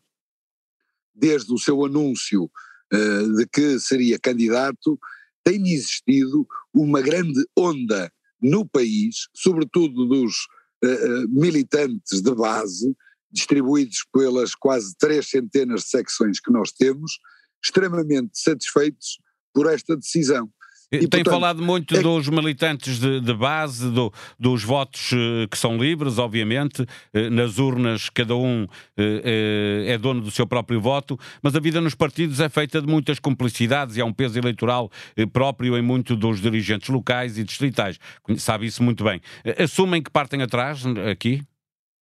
desde 1.14 1.52
o 1.52 1.58
seu 1.58 1.84
anúncio 1.84 2.44
uh, 2.44 3.36
de 3.36 3.46
que 3.46 3.78
seria 3.78 4.18
candidato, 4.18 4.98
tem 5.44 5.68
existido 5.68 6.46
uma 6.72 7.00
grande 7.00 7.44
onda 7.56 8.10
no 8.40 8.66
país, 8.66 9.28
sobretudo 9.34 10.06
dos 10.06 10.46
uh, 10.84 11.28
militantes 11.28 12.20
de 12.20 12.34
base, 12.34 12.94
distribuídos 13.30 14.06
pelas 14.12 14.54
quase 14.54 14.94
três 14.98 15.28
centenas 15.28 15.82
de 15.82 15.88
secções 15.88 16.40
que 16.40 16.50
nós 16.50 16.72
temos, 16.72 17.18
extremamente 17.62 18.38
satisfeitos 18.38 19.18
por 19.52 19.66
esta 19.66 19.96
decisão. 19.96 20.50
E, 20.90 21.00
Tem 21.00 21.22
portanto, 21.22 21.30
falado 21.30 21.62
muito 21.62 21.94
é... 21.94 22.00
dos 22.00 22.28
militantes 22.28 22.98
de, 22.98 23.20
de 23.20 23.34
base, 23.34 23.90
do, 23.90 24.10
dos 24.38 24.64
votos 24.64 25.10
eh, 25.12 25.46
que 25.46 25.58
são 25.58 25.76
livres, 25.76 26.16
obviamente, 26.16 26.86
eh, 27.12 27.28
nas 27.28 27.58
urnas 27.58 28.08
cada 28.08 28.34
um 28.34 28.66
eh, 28.96 29.84
é 29.86 29.98
dono 29.98 30.22
do 30.22 30.30
seu 30.30 30.46
próprio 30.46 30.80
voto, 30.80 31.18
mas 31.42 31.54
a 31.54 31.60
vida 31.60 31.78
nos 31.78 31.94
partidos 31.94 32.40
é 32.40 32.48
feita 32.48 32.80
de 32.80 32.86
muitas 32.86 33.18
complicidades 33.18 33.96
e 33.96 34.00
há 34.00 34.04
um 34.04 34.12
peso 34.12 34.38
eleitoral 34.38 34.90
próprio 35.30 35.76
em 35.76 35.82
muitos 35.82 36.16
dos 36.16 36.40
dirigentes 36.40 36.88
locais 36.88 37.36
e 37.36 37.44
distritais. 37.44 37.98
Sabe 38.38 38.66
isso 38.66 38.82
muito 38.82 39.04
bem. 39.04 39.20
Assumem 39.58 40.02
que 40.02 40.10
partem 40.10 40.40
atrás 40.40 40.84
aqui? 41.10 41.42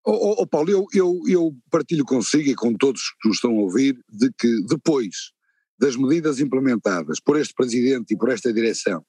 Oh, 0.04 0.36
oh 0.42 0.46
Paulo, 0.46 0.70
eu, 0.70 0.86
eu, 0.94 1.20
eu 1.26 1.56
partilho 1.68 2.04
consigo 2.04 2.48
e 2.48 2.54
com 2.54 2.72
todos 2.74 3.00
que 3.20 3.28
nos 3.28 3.38
estão 3.38 3.50
a 3.50 3.62
ouvir 3.62 3.98
de 4.08 4.30
que 4.38 4.48
depois 4.68 5.32
das 5.78 5.96
medidas 5.96 6.40
implementadas 6.40 7.20
por 7.20 7.38
este 7.38 7.54
presidente 7.54 8.14
e 8.14 8.16
por 8.16 8.30
esta 8.30 8.52
direção 8.52 9.04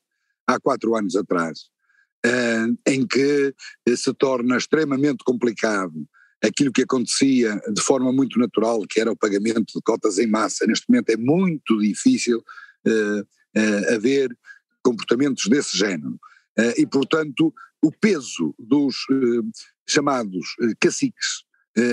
há 0.48 0.60
quatro 0.60 0.96
anos 0.96 1.16
atrás, 1.16 1.60
uh, 2.26 2.78
em 2.86 3.06
que 3.06 3.54
uh, 3.88 3.98
se 3.98 4.14
torna 4.14 4.58
extremamente 4.58 5.24
complicado 5.26 6.08
aquilo 6.44 6.72
que 6.72 6.84
acontecia 6.84 7.60
de 7.74 7.82
forma 7.82 8.12
muito 8.14 8.40
natural, 8.40 8.84
que 8.88 9.00
era 9.00 9.12
o 9.12 9.18
pagamento 9.18 9.74
de 9.76 9.82
cotas 9.84 10.18
em 10.18 10.28
massa. 10.28 10.66
Neste 10.66 10.86
momento 10.88 11.10
é 11.10 11.18
muito 11.18 11.80
difícil 11.80 12.38
uh, 12.38 13.94
haver 13.94 14.30
comportamentos 14.84 15.46
desse 15.50 15.76
género. 15.76 16.18
e, 16.78 16.86
portanto, 16.86 17.52
o 17.84 17.92
peso 17.92 18.54
dos 18.58 18.96
chamados 19.88 20.46
caciques 20.80 21.44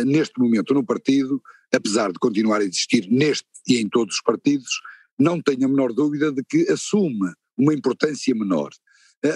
neste 0.05 0.39
momento 0.39 0.75
no 0.75 0.85
partido, 0.85 1.43
apesar 1.73 2.13
de 2.13 2.19
continuar 2.19 2.61
a 2.61 2.65
existir 2.65 3.09
neste 3.11 3.49
e 3.67 3.79
em 3.79 3.89
todos 3.89 4.17
os 4.17 4.23
partidos, 4.23 4.71
não 5.19 5.41
tenho 5.41 5.67
a 5.67 5.69
menor 5.69 5.93
dúvida 5.93 6.33
de 6.33 6.43
que 6.45 6.71
assume 6.71 7.33
uma 7.57 7.73
importância 7.73 8.35
menor. 8.35 8.71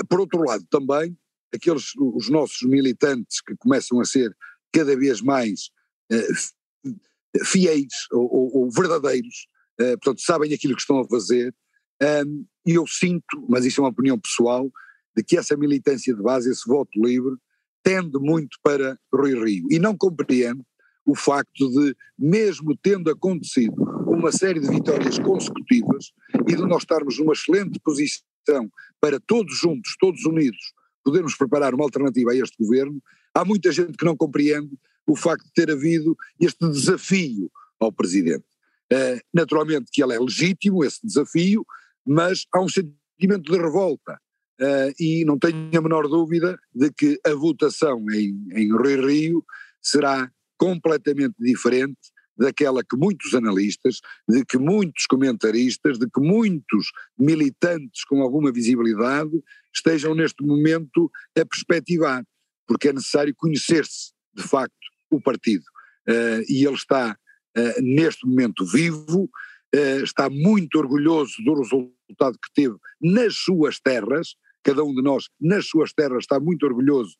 Por 0.08 0.20
outro 0.20 0.42
lado, 0.42 0.66
também, 0.70 1.16
aqueles, 1.54 1.92
os 1.96 2.28
nossos 2.28 2.62
militantes 2.62 3.40
que 3.40 3.56
começam 3.56 4.00
a 4.00 4.04
ser 4.04 4.36
cada 4.72 4.96
vez 4.96 5.20
mais 5.22 5.70
fiéis 7.44 7.92
ou, 8.10 8.22
ou, 8.22 8.56
ou 8.56 8.70
verdadeiros, 8.70 9.46
uh, 9.80 9.98
portanto 9.98 10.20
sabem 10.22 10.52
aquilo 10.52 10.74
que 10.74 10.80
estão 10.80 10.98
a 10.98 11.08
fazer, 11.08 11.54
um, 12.26 12.44
e 12.66 12.74
eu 12.74 12.86
sinto, 12.86 13.46
mas 13.48 13.64
isso 13.64 13.80
é 13.80 13.84
uma 13.84 13.90
opinião 13.90 14.18
pessoal, 14.18 14.70
de 15.16 15.22
que 15.24 15.36
essa 15.36 15.56
militância 15.56 16.14
de 16.14 16.22
base, 16.22 16.50
esse 16.50 16.66
voto 16.66 16.90
livre, 16.96 17.36
tende 17.82 18.18
muito 18.18 18.58
para 18.62 18.98
Rui 19.12 19.34
Rio, 19.34 19.66
e 19.70 19.78
não 19.78 19.96
compreendo 19.96 20.64
o 21.06 21.14
facto 21.14 21.70
de, 21.70 21.96
mesmo 22.18 22.76
tendo 22.76 23.10
acontecido 23.10 23.74
uma 24.18 24.32
série 24.32 24.58
de 24.58 24.68
vitórias 24.68 25.16
consecutivas 25.18 26.12
e 26.48 26.56
de 26.56 26.66
nós 26.66 26.82
estarmos 26.82 27.18
numa 27.18 27.32
excelente 27.32 27.78
posição 27.78 28.68
para 29.00 29.20
todos 29.20 29.56
juntos, 29.56 29.94
todos 30.00 30.24
unidos, 30.24 30.58
podermos 31.04 31.36
preparar 31.36 31.72
uma 31.72 31.84
alternativa 31.84 32.32
a 32.32 32.36
este 32.36 32.56
governo, 32.58 33.00
há 33.32 33.44
muita 33.44 33.70
gente 33.70 33.96
que 33.96 34.04
não 34.04 34.16
compreende 34.16 34.76
o 35.06 35.14
facto 35.14 35.44
de 35.44 35.52
ter 35.52 35.70
havido 35.70 36.16
este 36.40 36.68
desafio 36.68 37.50
ao 37.78 37.92
Presidente. 37.92 38.44
Uh, 38.92 39.20
naturalmente 39.32 39.90
que 39.92 40.02
ele 40.02 40.14
é 40.14 40.18
legítimo, 40.18 40.84
esse 40.84 40.98
desafio, 41.06 41.64
mas 42.04 42.44
há 42.52 42.60
um 42.60 42.68
sentimento 42.68 43.52
de 43.52 43.56
revolta. 43.56 44.18
Uh, 44.60 44.92
e 44.98 45.24
não 45.24 45.38
tenho 45.38 45.70
a 45.78 45.80
menor 45.80 46.08
dúvida 46.08 46.58
de 46.74 46.90
que 46.90 47.20
a 47.24 47.32
votação 47.34 48.04
em, 48.10 48.48
em 48.52 48.66
Rio 48.66 49.06
Rio 49.06 49.44
será 49.80 50.28
completamente 50.56 51.36
diferente 51.38 51.96
daquela 52.38 52.82
que 52.84 52.96
muitos 52.96 53.34
analistas, 53.34 54.00
de 54.28 54.44
que 54.44 54.58
muitos 54.58 55.06
comentaristas, 55.06 55.98
de 55.98 56.08
que 56.08 56.20
muitos 56.20 56.90
militantes 57.18 58.04
com 58.04 58.22
alguma 58.22 58.52
visibilidade 58.52 59.42
estejam 59.74 60.14
neste 60.14 60.44
momento 60.44 61.10
a 61.36 61.44
perspectivar, 61.44 62.24
porque 62.66 62.88
é 62.88 62.92
necessário 62.92 63.34
conhecer-se, 63.36 64.12
de 64.34 64.42
facto, 64.42 64.74
o 65.10 65.20
partido. 65.20 65.64
Uh, 66.08 66.42
e 66.48 66.64
ele 66.64 66.76
está 66.76 67.16
uh, 67.56 67.82
neste 67.82 68.26
momento 68.26 68.64
vivo, 68.64 69.24
uh, 69.74 70.02
está 70.02 70.30
muito 70.30 70.78
orgulhoso 70.78 71.34
do 71.44 71.54
resultado 71.54 72.38
que 72.42 72.52
teve 72.54 72.76
nas 73.00 73.36
suas 73.36 73.80
terras, 73.80 74.34
cada 74.62 74.84
um 74.84 74.94
de 74.94 75.02
nós 75.02 75.28
nas 75.40 75.66
suas 75.66 75.92
terras 75.92 76.24
está 76.24 76.38
muito 76.38 76.64
orgulhoso 76.66 77.16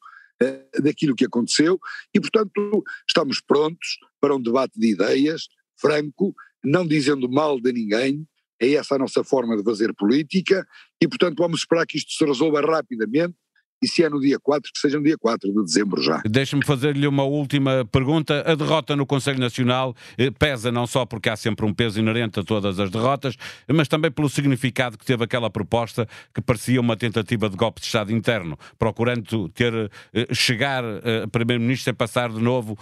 daquilo 0.80 1.14
que 1.14 1.24
aconteceu 1.24 1.78
e, 2.14 2.20
portanto, 2.20 2.82
estamos 3.06 3.40
prontos 3.40 3.98
para 4.20 4.34
um 4.34 4.40
debate 4.40 4.78
de 4.78 4.92
ideias, 4.92 5.48
franco, 5.76 6.34
não 6.64 6.86
dizendo 6.86 7.28
mal 7.28 7.60
de 7.60 7.72
ninguém, 7.72 8.26
é 8.60 8.72
essa 8.72 8.96
a 8.96 8.98
nossa 8.98 9.22
forma 9.22 9.56
de 9.56 9.62
fazer 9.62 9.94
política 9.94 10.66
e, 11.00 11.06
portanto, 11.06 11.38
vamos 11.38 11.60
esperar 11.60 11.86
que 11.86 11.98
isto 11.98 12.12
se 12.12 12.24
resolva 12.24 12.60
rapidamente 12.60 13.36
e 13.82 13.88
se 13.88 14.02
é 14.02 14.10
no 14.10 14.20
dia 14.20 14.38
4, 14.38 14.70
que 14.72 14.78
seja 14.78 14.98
no 14.98 15.04
dia 15.04 15.16
4 15.16 15.52
de 15.52 15.64
dezembro 15.64 16.02
já. 16.02 16.22
Deixe-me 16.24 16.64
fazer-lhe 16.64 17.06
uma 17.06 17.24
última 17.24 17.84
pergunta. 17.90 18.42
A 18.46 18.54
derrota 18.54 18.96
no 18.96 19.06
Conselho 19.06 19.38
Nacional 19.38 19.94
eh, 20.16 20.30
pesa 20.30 20.72
não 20.72 20.86
só 20.86 21.06
porque 21.06 21.28
há 21.28 21.36
sempre 21.36 21.64
um 21.64 21.72
peso 21.72 21.98
inerente 21.98 22.40
a 22.40 22.44
todas 22.44 22.78
as 22.78 22.90
derrotas, 22.90 23.36
mas 23.68 23.88
também 23.88 24.10
pelo 24.10 24.28
significado 24.28 24.98
que 24.98 25.04
teve 25.04 25.24
aquela 25.24 25.50
proposta 25.50 26.08
que 26.34 26.40
parecia 26.40 26.80
uma 26.80 26.96
tentativa 26.96 27.48
de 27.48 27.56
golpe 27.56 27.80
de 27.80 27.86
Estado 27.86 28.12
interno, 28.12 28.58
procurando 28.78 29.48
ter, 29.50 29.90
eh, 30.12 30.34
chegar 30.34 30.84
eh, 30.84 31.22
a 31.24 31.28
Primeiro-Ministro 31.28 31.84
sem 31.84 31.94
passar 31.94 32.30
de 32.30 32.40
novo 32.40 32.78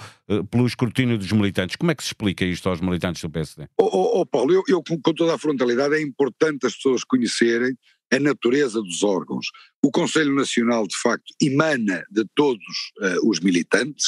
pelo 0.51 0.67
escrutínio 0.67 1.17
dos 1.17 1.31
militantes. 1.31 1.77
Como 1.77 1.91
é 1.91 1.95
que 1.95 2.03
se 2.03 2.09
explica 2.09 2.45
isto 2.45 2.69
aos 2.69 2.81
militantes 2.81 3.23
do 3.23 3.31
PSD? 3.31 3.67
Oh, 3.79 3.85
oh, 3.85 4.21
oh 4.21 4.27
Paulo, 4.27 4.53
eu, 4.53 4.63
eu 4.69 4.83
com 4.83 5.15
toda 5.15 5.35
a 5.35 5.39
frontalidade 5.39 5.95
é 5.95 6.03
importante 6.03 6.67
as 6.67 6.75
pessoas 6.75 7.05
conhecerem 7.05 7.77
a 8.13 8.21
natureza 8.21 8.81
dos 8.81 9.03
órgãos. 9.03 9.47
O 9.83 9.91
Conselho 9.91 10.35
Nacional, 10.35 10.87
de 10.87 10.97
facto, 10.97 11.33
emana 11.41 12.05
de 12.11 12.25
todos 12.35 12.63
uh, 13.01 13.29
os 13.29 13.41
militantes 13.41 14.07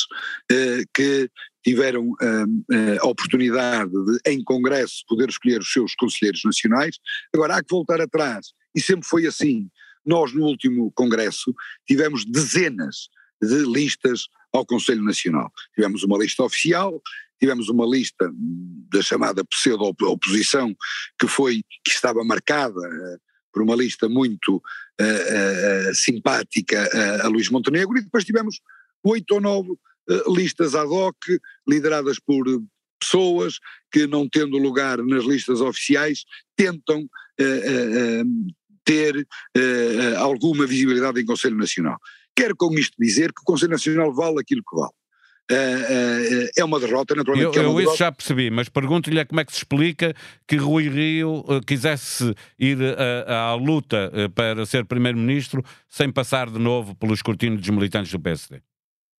uh, 0.50 0.84
que 0.94 1.30
tiveram 1.64 2.10
uh, 2.10 3.00
a 3.00 3.06
oportunidade 3.06 3.90
de, 3.90 4.18
em 4.26 4.42
Congresso, 4.42 5.04
poder 5.06 5.28
escolher 5.28 5.60
os 5.60 5.72
seus 5.72 5.94
conselheiros 5.94 6.42
nacionais. 6.44 6.96
Agora, 7.34 7.56
há 7.56 7.62
que 7.62 7.70
voltar 7.70 8.00
atrás, 8.00 8.52
e 8.74 8.80
sempre 8.80 9.06
foi 9.06 9.26
assim. 9.26 9.68
Nós, 10.06 10.32
no 10.32 10.44
último 10.44 10.92
Congresso, 10.92 11.54
tivemos 11.86 12.24
dezenas 12.24 13.08
de 13.42 13.62
listas 13.64 14.26
ao 14.52 14.64
Conselho 14.64 15.02
Nacional. 15.02 15.52
Tivemos 15.74 16.02
uma 16.02 16.16
lista 16.16 16.42
oficial, 16.42 17.00
tivemos 17.38 17.68
uma 17.68 17.86
lista 17.86 18.30
da 18.90 19.02
chamada 19.02 19.44
pseudo-oposição 19.44 20.74
que 21.20 21.28
foi, 21.28 21.62
que 21.84 21.90
estava 21.90 22.24
marcada 22.24 22.80
por 23.52 23.62
uma 23.62 23.74
lista 23.74 24.08
muito 24.08 24.56
uh, 24.56 25.90
uh, 25.90 25.94
simpática 25.94 26.88
a 27.22 27.28
Luís 27.28 27.48
Montenegro, 27.48 27.98
e 27.98 28.02
depois 28.02 28.24
tivemos 28.24 28.60
oito 29.04 29.34
ou 29.34 29.40
nove 29.40 29.70
listas 30.28 30.74
ad 30.74 30.88
hoc, 30.88 31.16
lideradas 31.68 32.18
por 32.18 32.44
pessoas 32.98 33.58
que, 33.92 34.06
não 34.06 34.26
tendo 34.28 34.56
lugar 34.56 34.98
nas 34.98 35.24
listas 35.24 35.60
oficiais, 35.60 36.24
tentam 36.56 37.06
ter 38.84 39.28
alguma 40.16 40.66
visibilidade 40.66 41.20
em 41.20 41.26
Conselho 41.26 41.58
Nacional. 41.58 41.98
Quero 42.34 42.56
com 42.56 42.72
isto 42.72 42.94
dizer 42.98 43.34
que 43.34 43.42
o 43.42 43.44
Conselho 43.44 43.72
Nacional 43.72 44.14
vale 44.14 44.40
aquilo 44.40 44.62
que 44.66 44.76
vale. 44.76 44.92
Uh, 45.50 45.54
uh, 45.54 46.50
é 46.58 46.62
uma 46.62 46.78
derrota, 46.78 47.14
naturalmente. 47.14 47.56
Eu, 47.56 47.62
é 47.62 47.66
eu 47.66 47.80
isso 47.80 47.96
já 47.96 48.12
percebi, 48.12 48.50
mas 48.50 48.68
pergunto-lhe 48.68 49.18
é 49.18 49.24
como 49.24 49.40
é 49.40 49.44
que 49.46 49.52
se 49.52 49.58
explica 49.58 50.14
que 50.46 50.56
Rui 50.56 50.90
Rio 50.90 51.38
uh, 51.38 51.60
quisesse 51.66 52.34
ir 52.58 52.78
à 53.26 53.54
luta 53.54 54.12
para 54.34 54.66
ser 54.66 54.84
Primeiro-Ministro 54.84 55.64
sem 55.88 56.12
passar 56.12 56.50
de 56.50 56.58
novo 56.58 56.94
pelo 56.94 57.14
escrutínio 57.14 57.58
dos 57.58 57.68
militantes 57.70 58.12
do 58.12 58.20
PSD. 58.20 58.60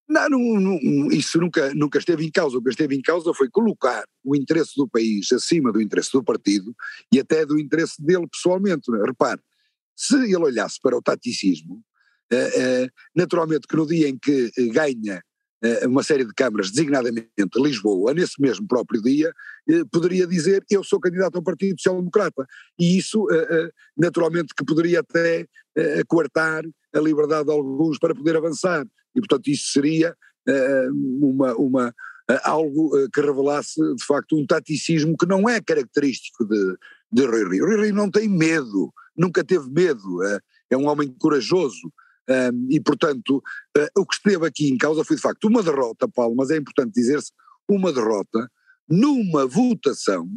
Não, 0.06 0.28
não, 0.28 0.60
não, 0.60 1.08
isso 1.10 1.38
nunca, 1.38 1.72
nunca 1.74 1.98
esteve 1.98 2.26
em 2.26 2.30
causa. 2.30 2.58
O 2.58 2.62
que 2.62 2.70
esteve 2.70 2.94
em 2.94 3.02
causa 3.02 3.32
foi 3.32 3.48
colocar 3.48 4.04
o 4.22 4.36
interesse 4.36 4.72
do 4.76 4.86
país 4.86 5.30
acima 5.32 5.72
do 5.72 5.80
interesse 5.80 6.10
do 6.12 6.22
partido 6.22 6.74
e 7.12 7.18
até 7.18 7.46
do 7.46 7.58
interesse 7.58 8.02
dele 8.02 8.26
pessoalmente. 8.26 8.90
Né? 8.90 9.02
Repare, 9.06 9.40
se 9.96 10.16
ele 10.16 10.36
olhasse 10.36 10.78
para 10.80 10.96
o 10.96 11.02
taticismo, 11.02 11.82
naturalmente 13.14 13.66
que 13.66 13.76
no 13.76 13.86
dia 13.86 14.08
em 14.08 14.18
que 14.18 14.50
ganha 14.72 15.14
eh, 15.14 15.27
uma 15.86 16.02
série 16.02 16.24
de 16.24 16.32
câmaras, 16.32 16.70
designadamente 16.70 17.28
Lisboa, 17.56 18.14
nesse 18.14 18.40
mesmo 18.40 18.66
próprio 18.66 19.02
dia, 19.02 19.32
eh, 19.68 19.82
poderia 19.90 20.26
dizer 20.26 20.64
eu 20.70 20.84
sou 20.84 21.00
candidato 21.00 21.36
ao 21.36 21.42
Partido 21.42 21.78
Social 21.78 21.96
Democrata. 21.96 22.46
E 22.78 22.96
isso, 22.98 23.26
eh, 23.30 23.70
naturalmente, 23.96 24.54
que 24.56 24.64
poderia 24.64 25.00
até 25.00 25.46
coartar 26.08 26.64
a 26.92 26.98
liberdade 26.98 27.44
de 27.46 27.52
alguns 27.52 28.00
para 28.00 28.12
poder 28.12 28.36
avançar. 28.36 28.84
E, 29.14 29.20
portanto, 29.20 29.46
isso 29.46 29.70
seria 29.70 30.12
uma, 31.20 31.54
uma, 31.54 31.94
algo 32.42 32.90
que 33.12 33.20
revelasse, 33.20 33.80
de 33.94 34.04
facto, 34.04 34.36
um 34.36 34.44
taticismo 34.44 35.16
que 35.16 35.24
não 35.24 35.48
é 35.48 35.60
característico 35.60 36.44
de, 36.44 36.76
de 37.12 37.24
Rui 37.24 37.48
Rio. 37.48 37.64
Rui 37.64 37.80
Rio 37.84 37.94
não 37.94 38.10
tem 38.10 38.28
medo, 38.28 38.92
nunca 39.16 39.44
teve 39.44 39.70
medo, 39.70 40.20
é 40.68 40.76
um 40.76 40.88
homem 40.88 41.14
corajoso, 41.16 41.92
um, 42.28 42.66
e, 42.70 42.80
portanto, 42.80 43.42
uh, 43.76 44.00
o 44.00 44.06
que 44.06 44.14
esteve 44.14 44.46
aqui 44.46 44.68
em 44.68 44.76
causa 44.76 45.02
foi 45.04 45.16
de 45.16 45.22
facto 45.22 45.44
uma 45.44 45.62
derrota, 45.62 46.06
Paulo, 46.08 46.34
mas 46.36 46.50
é 46.50 46.56
importante 46.56 46.92
dizer-se, 46.92 47.32
uma 47.68 47.92
derrota 47.92 48.50
numa 48.88 49.46
votação 49.46 50.28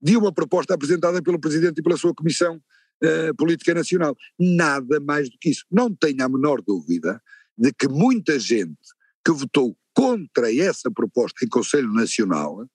de 0.00 0.16
uma 0.16 0.32
proposta 0.32 0.74
apresentada 0.74 1.22
pelo 1.22 1.40
Presidente 1.40 1.78
e 1.78 1.82
pela 1.82 1.96
sua 1.96 2.14
Comissão 2.14 2.56
uh, 2.56 3.34
Política 3.36 3.74
Nacional. 3.74 4.16
Nada 4.38 5.00
mais 5.00 5.30
do 5.30 5.38
que 5.40 5.50
isso. 5.50 5.64
Não 5.70 5.94
tenho 5.94 6.24
a 6.24 6.28
menor 6.28 6.60
dúvida 6.60 7.22
de 7.56 7.72
que 7.72 7.88
muita 7.88 8.38
gente 8.38 8.76
que 9.24 9.32
votou 9.32 9.76
contra 9.94 10.54
essa 10.54 10.90
proposta 10.90 11.44
em 11.44 11.48
Conselho 11.48 11.92
Nacional, 11.92 12.66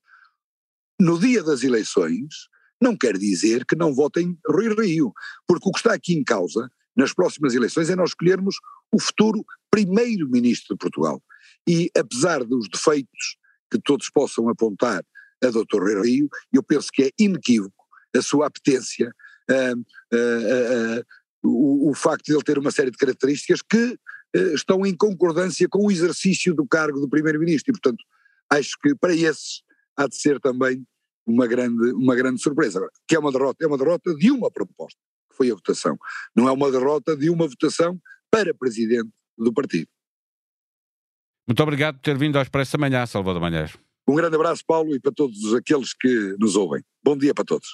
no 0.99 1.19
dia 1.19 1.43
das 1.43 1.63
eleições, 1.63 2.47
não 2.81 2.95
quer 2.95 3.17
dizer 3.17 3.65
que 3.65 3.75
não 3.75 3.93
votem 3.93 4.37
Rui 4.47 4.73
Rio, 4.75 5.11
porque 5.47 5.67
o 5.67 5.71
que 5.71 5.79
está 5.79 5.93
aqui 5.93 6.13
em 6.13 6.23
causa 6.23 6.69
nas 6.97 7.13
próximas 7.13 7.53
eleições 7.53 7.89
é 7.89 7.95
nós 7.95 8.09
escolhermos 8.09 8.55
o 8.91 8.99
futuro 8.99 9.45
primeiro-ministro 9.69 10.75
de 10.75 10.79
Portugal. 10.79 11.21
E 11.67 11.91
apesar 11.95 12.43
dos 12.43 12.67
defeitos 12.67 13.37
que 13.71 13.79
todos 13.79 14.09
possam 14.09 14.49
apontar 14.49 15.03
a 15.43 15.47
Dr. 15.47 16.01
Rio, 16.03 16.27
eu 16.51 16.63
penso 16.63 16.89
que 16.91 17.03
é 17.03 17.11
inequívoco 17.19 17.85
a 18.15 18.21
sua 18.21 18.47
apetência, 18.47 19.13
uh, 19.51 19.79
uh, 20.13 20.99
uh, 20.99 21.05
o, 21.43 21.91
o, 21.91 21.93
facto 21.93 22.25
de 22.25 22.33
ele 22.33 22.43
ter 22.43 22.57
uma 22.57 22.71
série 22.71 22.89
de 22.89 22.97
características 22.97 23.61
que 23.61 23.97
estão 24.53 24.85
em 24.85 24.95
concordância 24.95 25.67
com 25.69 25.85
o 25.85 25.91
exercício 25.91 26.53
do 26.53 26.67
cargo 26.67 26.99
de 26.99 27.07
primeiro-ministro. 27.07 27.71
E, 27.71 27.79
portanto, 27.79 28.03
acho 28.49 28.77
que 28.81 28.93
para 28.95 29.15
esses 29.15 29.61
há 29.95 30.07
de 30.07 30.15
ser 30.15 30.39
também 30.39 30.85
uma 31.25 31.47
grande, 31.47 31.91
uma 31.93 32.15
grande 32.15 32.41
surpresa. 32.41 32.87
que 33.07 33.15
é 33.15 33.19
uma 33.19 33.31
derrota? 33.31 33.63
É 33.63 33.67
uma 33.67 33.77
derrota 33.77 34.13
de 34.15 34.31
uma 34.31 34.51
proposta 34.51 34.99
foi 35.37 35.51
a 35.51 35.53
votação. 35.53 35.97
Não 36.35 36.47
é 36.47 36.51
uma 36.51 36.71
derrota 36.71 37.15
de 37.15 37.29
uma 37.29 37.47
votação 37.47 37.99
para 38.31 38.53
presidente 38.53 39.09
do 39.37 39.53
partido. 39.53 39.87
Muito 41.47 41.63
obrigado 41.63 41.95
por 41.95 42.01
ter 42.01 42.17
vindo 42.17 42.35
ao 42.35 42.41
Expresso 42.41 42.73
da 42.73 42.81
Manhã, 42.81 43.05
Salvador 43.05 43.41
Manhães. 43.41 43.77
Um 44.07 44.15
grande 44.15 44.35
abraço, 44.35 44.63
Paulo, 44.65 44.95
e 44.95 44.99
para 44.99 45.11
todos 45.11 45.53
aqueles 45.53 45.93
que 45.93 46.35
nos 46.39 46.55
ouvem. 46.55 46.81
Bom 47.03 47.17
dia 47.17 47.33
para 47.33 47.45
todos. 47.45 47.67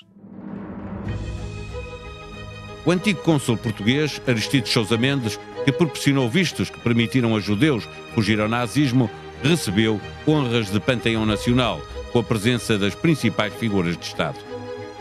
O 2.86 2.92
antigo 2.92 3.22
cônsul 3.22 3.58
português 3.58 4.22
Aristides 4.28 4.72
Sousa 4.72 4.98
Mendes, 4.98 5.40
que 5.64 5.72
proporcionou 5.72 6.30
vistos 6.30 6.70
que 6.70 6.80
permitiram 6.82 7.36
a 7.36 7.40
judeus 7.40 7.86
fugir 8.14 8.42
ao 8.42 8.50
nazismo, 8.50 9.10
recebeu 9.42 10.02
honras 10.28 10.70
de 10.70 10.80
Panteão 10.80 11.26
Nacional, 11.26 11.82
com 12.12 12.20
a 12.20 12.24
presença 12.24 12.78
das 12.78 12.94
principais 12.94 13.54
figuras 13.54 13.98
de 13.98 14.06
Estado. 14.06 14.38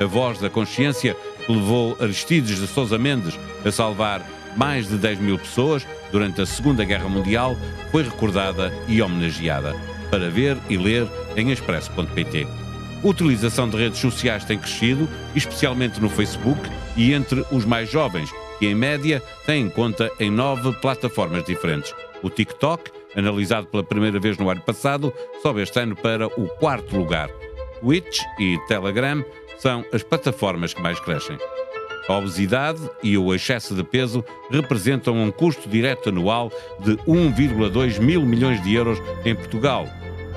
A 0.00 0.04
voz 0.04 0.38
da 0.38 0.48
consciência 0.48 1.16
levou 1.48 1.96
Aristides 2.00 2.58
de 2.58 2.66
Sousa 2.66 2.98
Mendes 2.98 3.38
a 3.64 3.70
salvar 3.70 4.26
mais 4.56 4.88
de 4.88 4.96
10 4.96 5.20
mil 5.20 5.38
pessoas 5.38 5.86
durante 6.10 6.40
a 6.40 6.46
Segunda 6.46 6.84
Guerra 6.84 7.08
Mundial 7.08 7.56
foi 7.90 8.02
recordada 8.02 8.72
e 8.86 9.00
homenageada. 9.00 9.74
Para 10.10 10.28
ver 10.28 10.58
e 10.68 10.76
ler 10.76 11.08
em 11.36 11.50
expresso.pt. 11.50 12.46
A 13.02 13.08
utilização 13.08 13.68
de 13.68 13.76
redes 13.76 13.98
sociais 13.98 14.44
tem 14.44 14.58
crescido, 14.58 15.08
especialmente 15.34 16.00
no 16.00 16.08
Facebook 16.08 16.60
e 16.96 17.12
entre 17.12 17.44
os 17.50 17.64
mais 17.64 17.90
jovens, 17.90 18.30
que 18.58 18.66
em 18.66 18.74
média 18.74 19.22
têm 19.46 19.68
conta 19.68 20.10
em 20.20 20.30
nove 20.30 20.72
plataformas 20.80 21.44
diferentes. 21.44 21.94
O 22.22 22.30
TikTok, 22.30 22.90
analisado 23.16 23.66
pela 23.66 23.82
primeira 23.82 24.20
vez 24.20 24.38
no 24.38 24.48
ano 24.48 24.60
passado, 24.60 25.12
sobe 25.42 25.62
este 25.62 25.80
ano 25.80 25.96
para 25.96 26.26
o 26.26 26.46
quarto 26.58 26.96
lugar. 26.96 27.28
Twitch 27.80 28.20
e 28.38 28.56
Telegram 28.68 29.24
são 29.58 29.84
as 29.92 30.02
plataformas 30.02 30.74
que 30.74 30.82
mais 30.82 30.98
crescem. 31.00 31.38
A 32.08 32.14
obesidade 32.14 32.80
e 33.02 33.16
o 33.16 33.32
excesso 33.32 33.74
de 33.74 33.84
peso 33.84 34.24
representam 34.50 35.16
um 35.16 35.30
custo 35.30 35.68
direto 35.68 36.08
anual 36.08 36.50
de 36.80 36.96
1,2 36.98 38.00
mil 38.00 38.22
milhões 38.22 38.62
de 38.62 38.74
euros 38.74 38.98
em 39.24 39.34
Portugal, 39.34 39.86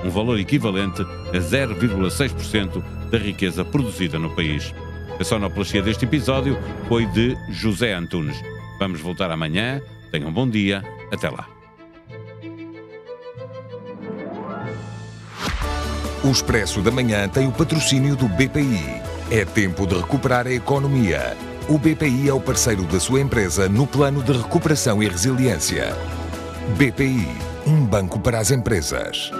um 0.04 0.10
valor 0.10 0.38
equivalente 0.38 1.02
a 1.02 1.38
0,6% 1.38 2.82
da 3.10 3.18
riqueza 3.18 3.64
produzida 3.64 4.18
no 4.18 4.34
país. 4.34 4.72
A 5.18 5.24
sonoplastia 5.24 5.82
deste 5.82 6.04
episódio 6.04 6.58
foi 6.88 7.06
de 7.06 7.36
José 7.50 7.94
Antunes. 7.94 8.36
Vamos 8.78 9.00
voltar 9.00 9.30
amanhã. 9.30 9.80
Tenham 10.12 10.28
um 10.28 10.32
bom 10.32 10.48
dia. 10.48 10.84
Até 11.10 11.30
lá. 11.30 11.48
O 16.22 16.30
Expresso 16.30 16.82
da 16.82 16.90
Manhã 16.90 17.28
tem 17.28 17.46
o 17.46 17.52
patrocínio 17.52 18.16
do 18.16 18.28
BPI. 18.28 19.05
É 19.30 19.44
tempo 19.44 19.88
de 19.88 19.96
recuperar 19.96 20.46
a 20.46 20.52
economia. 20.52 21.36
O 21.68 21.78
BPI 21.78 22.28
é 22.28 22.32
o 22.32 22.40
parceiro 22.40 22.84
da 22.84 23.00
sua 23.00 23.20
empresa 23.20 23.68
no 23.68 23.84
plano 23.84 24.22
de 24.22 24.30
recuperação 24.30 25.02
e 25.02 25.08
resiliência. 25.08 25.96
BPI, 26.76 27.26
um 27.66 27.84
banco 27.84 28.20
para 28.20 28.38
as 28.38 28.52
empresas. 28.52 29.32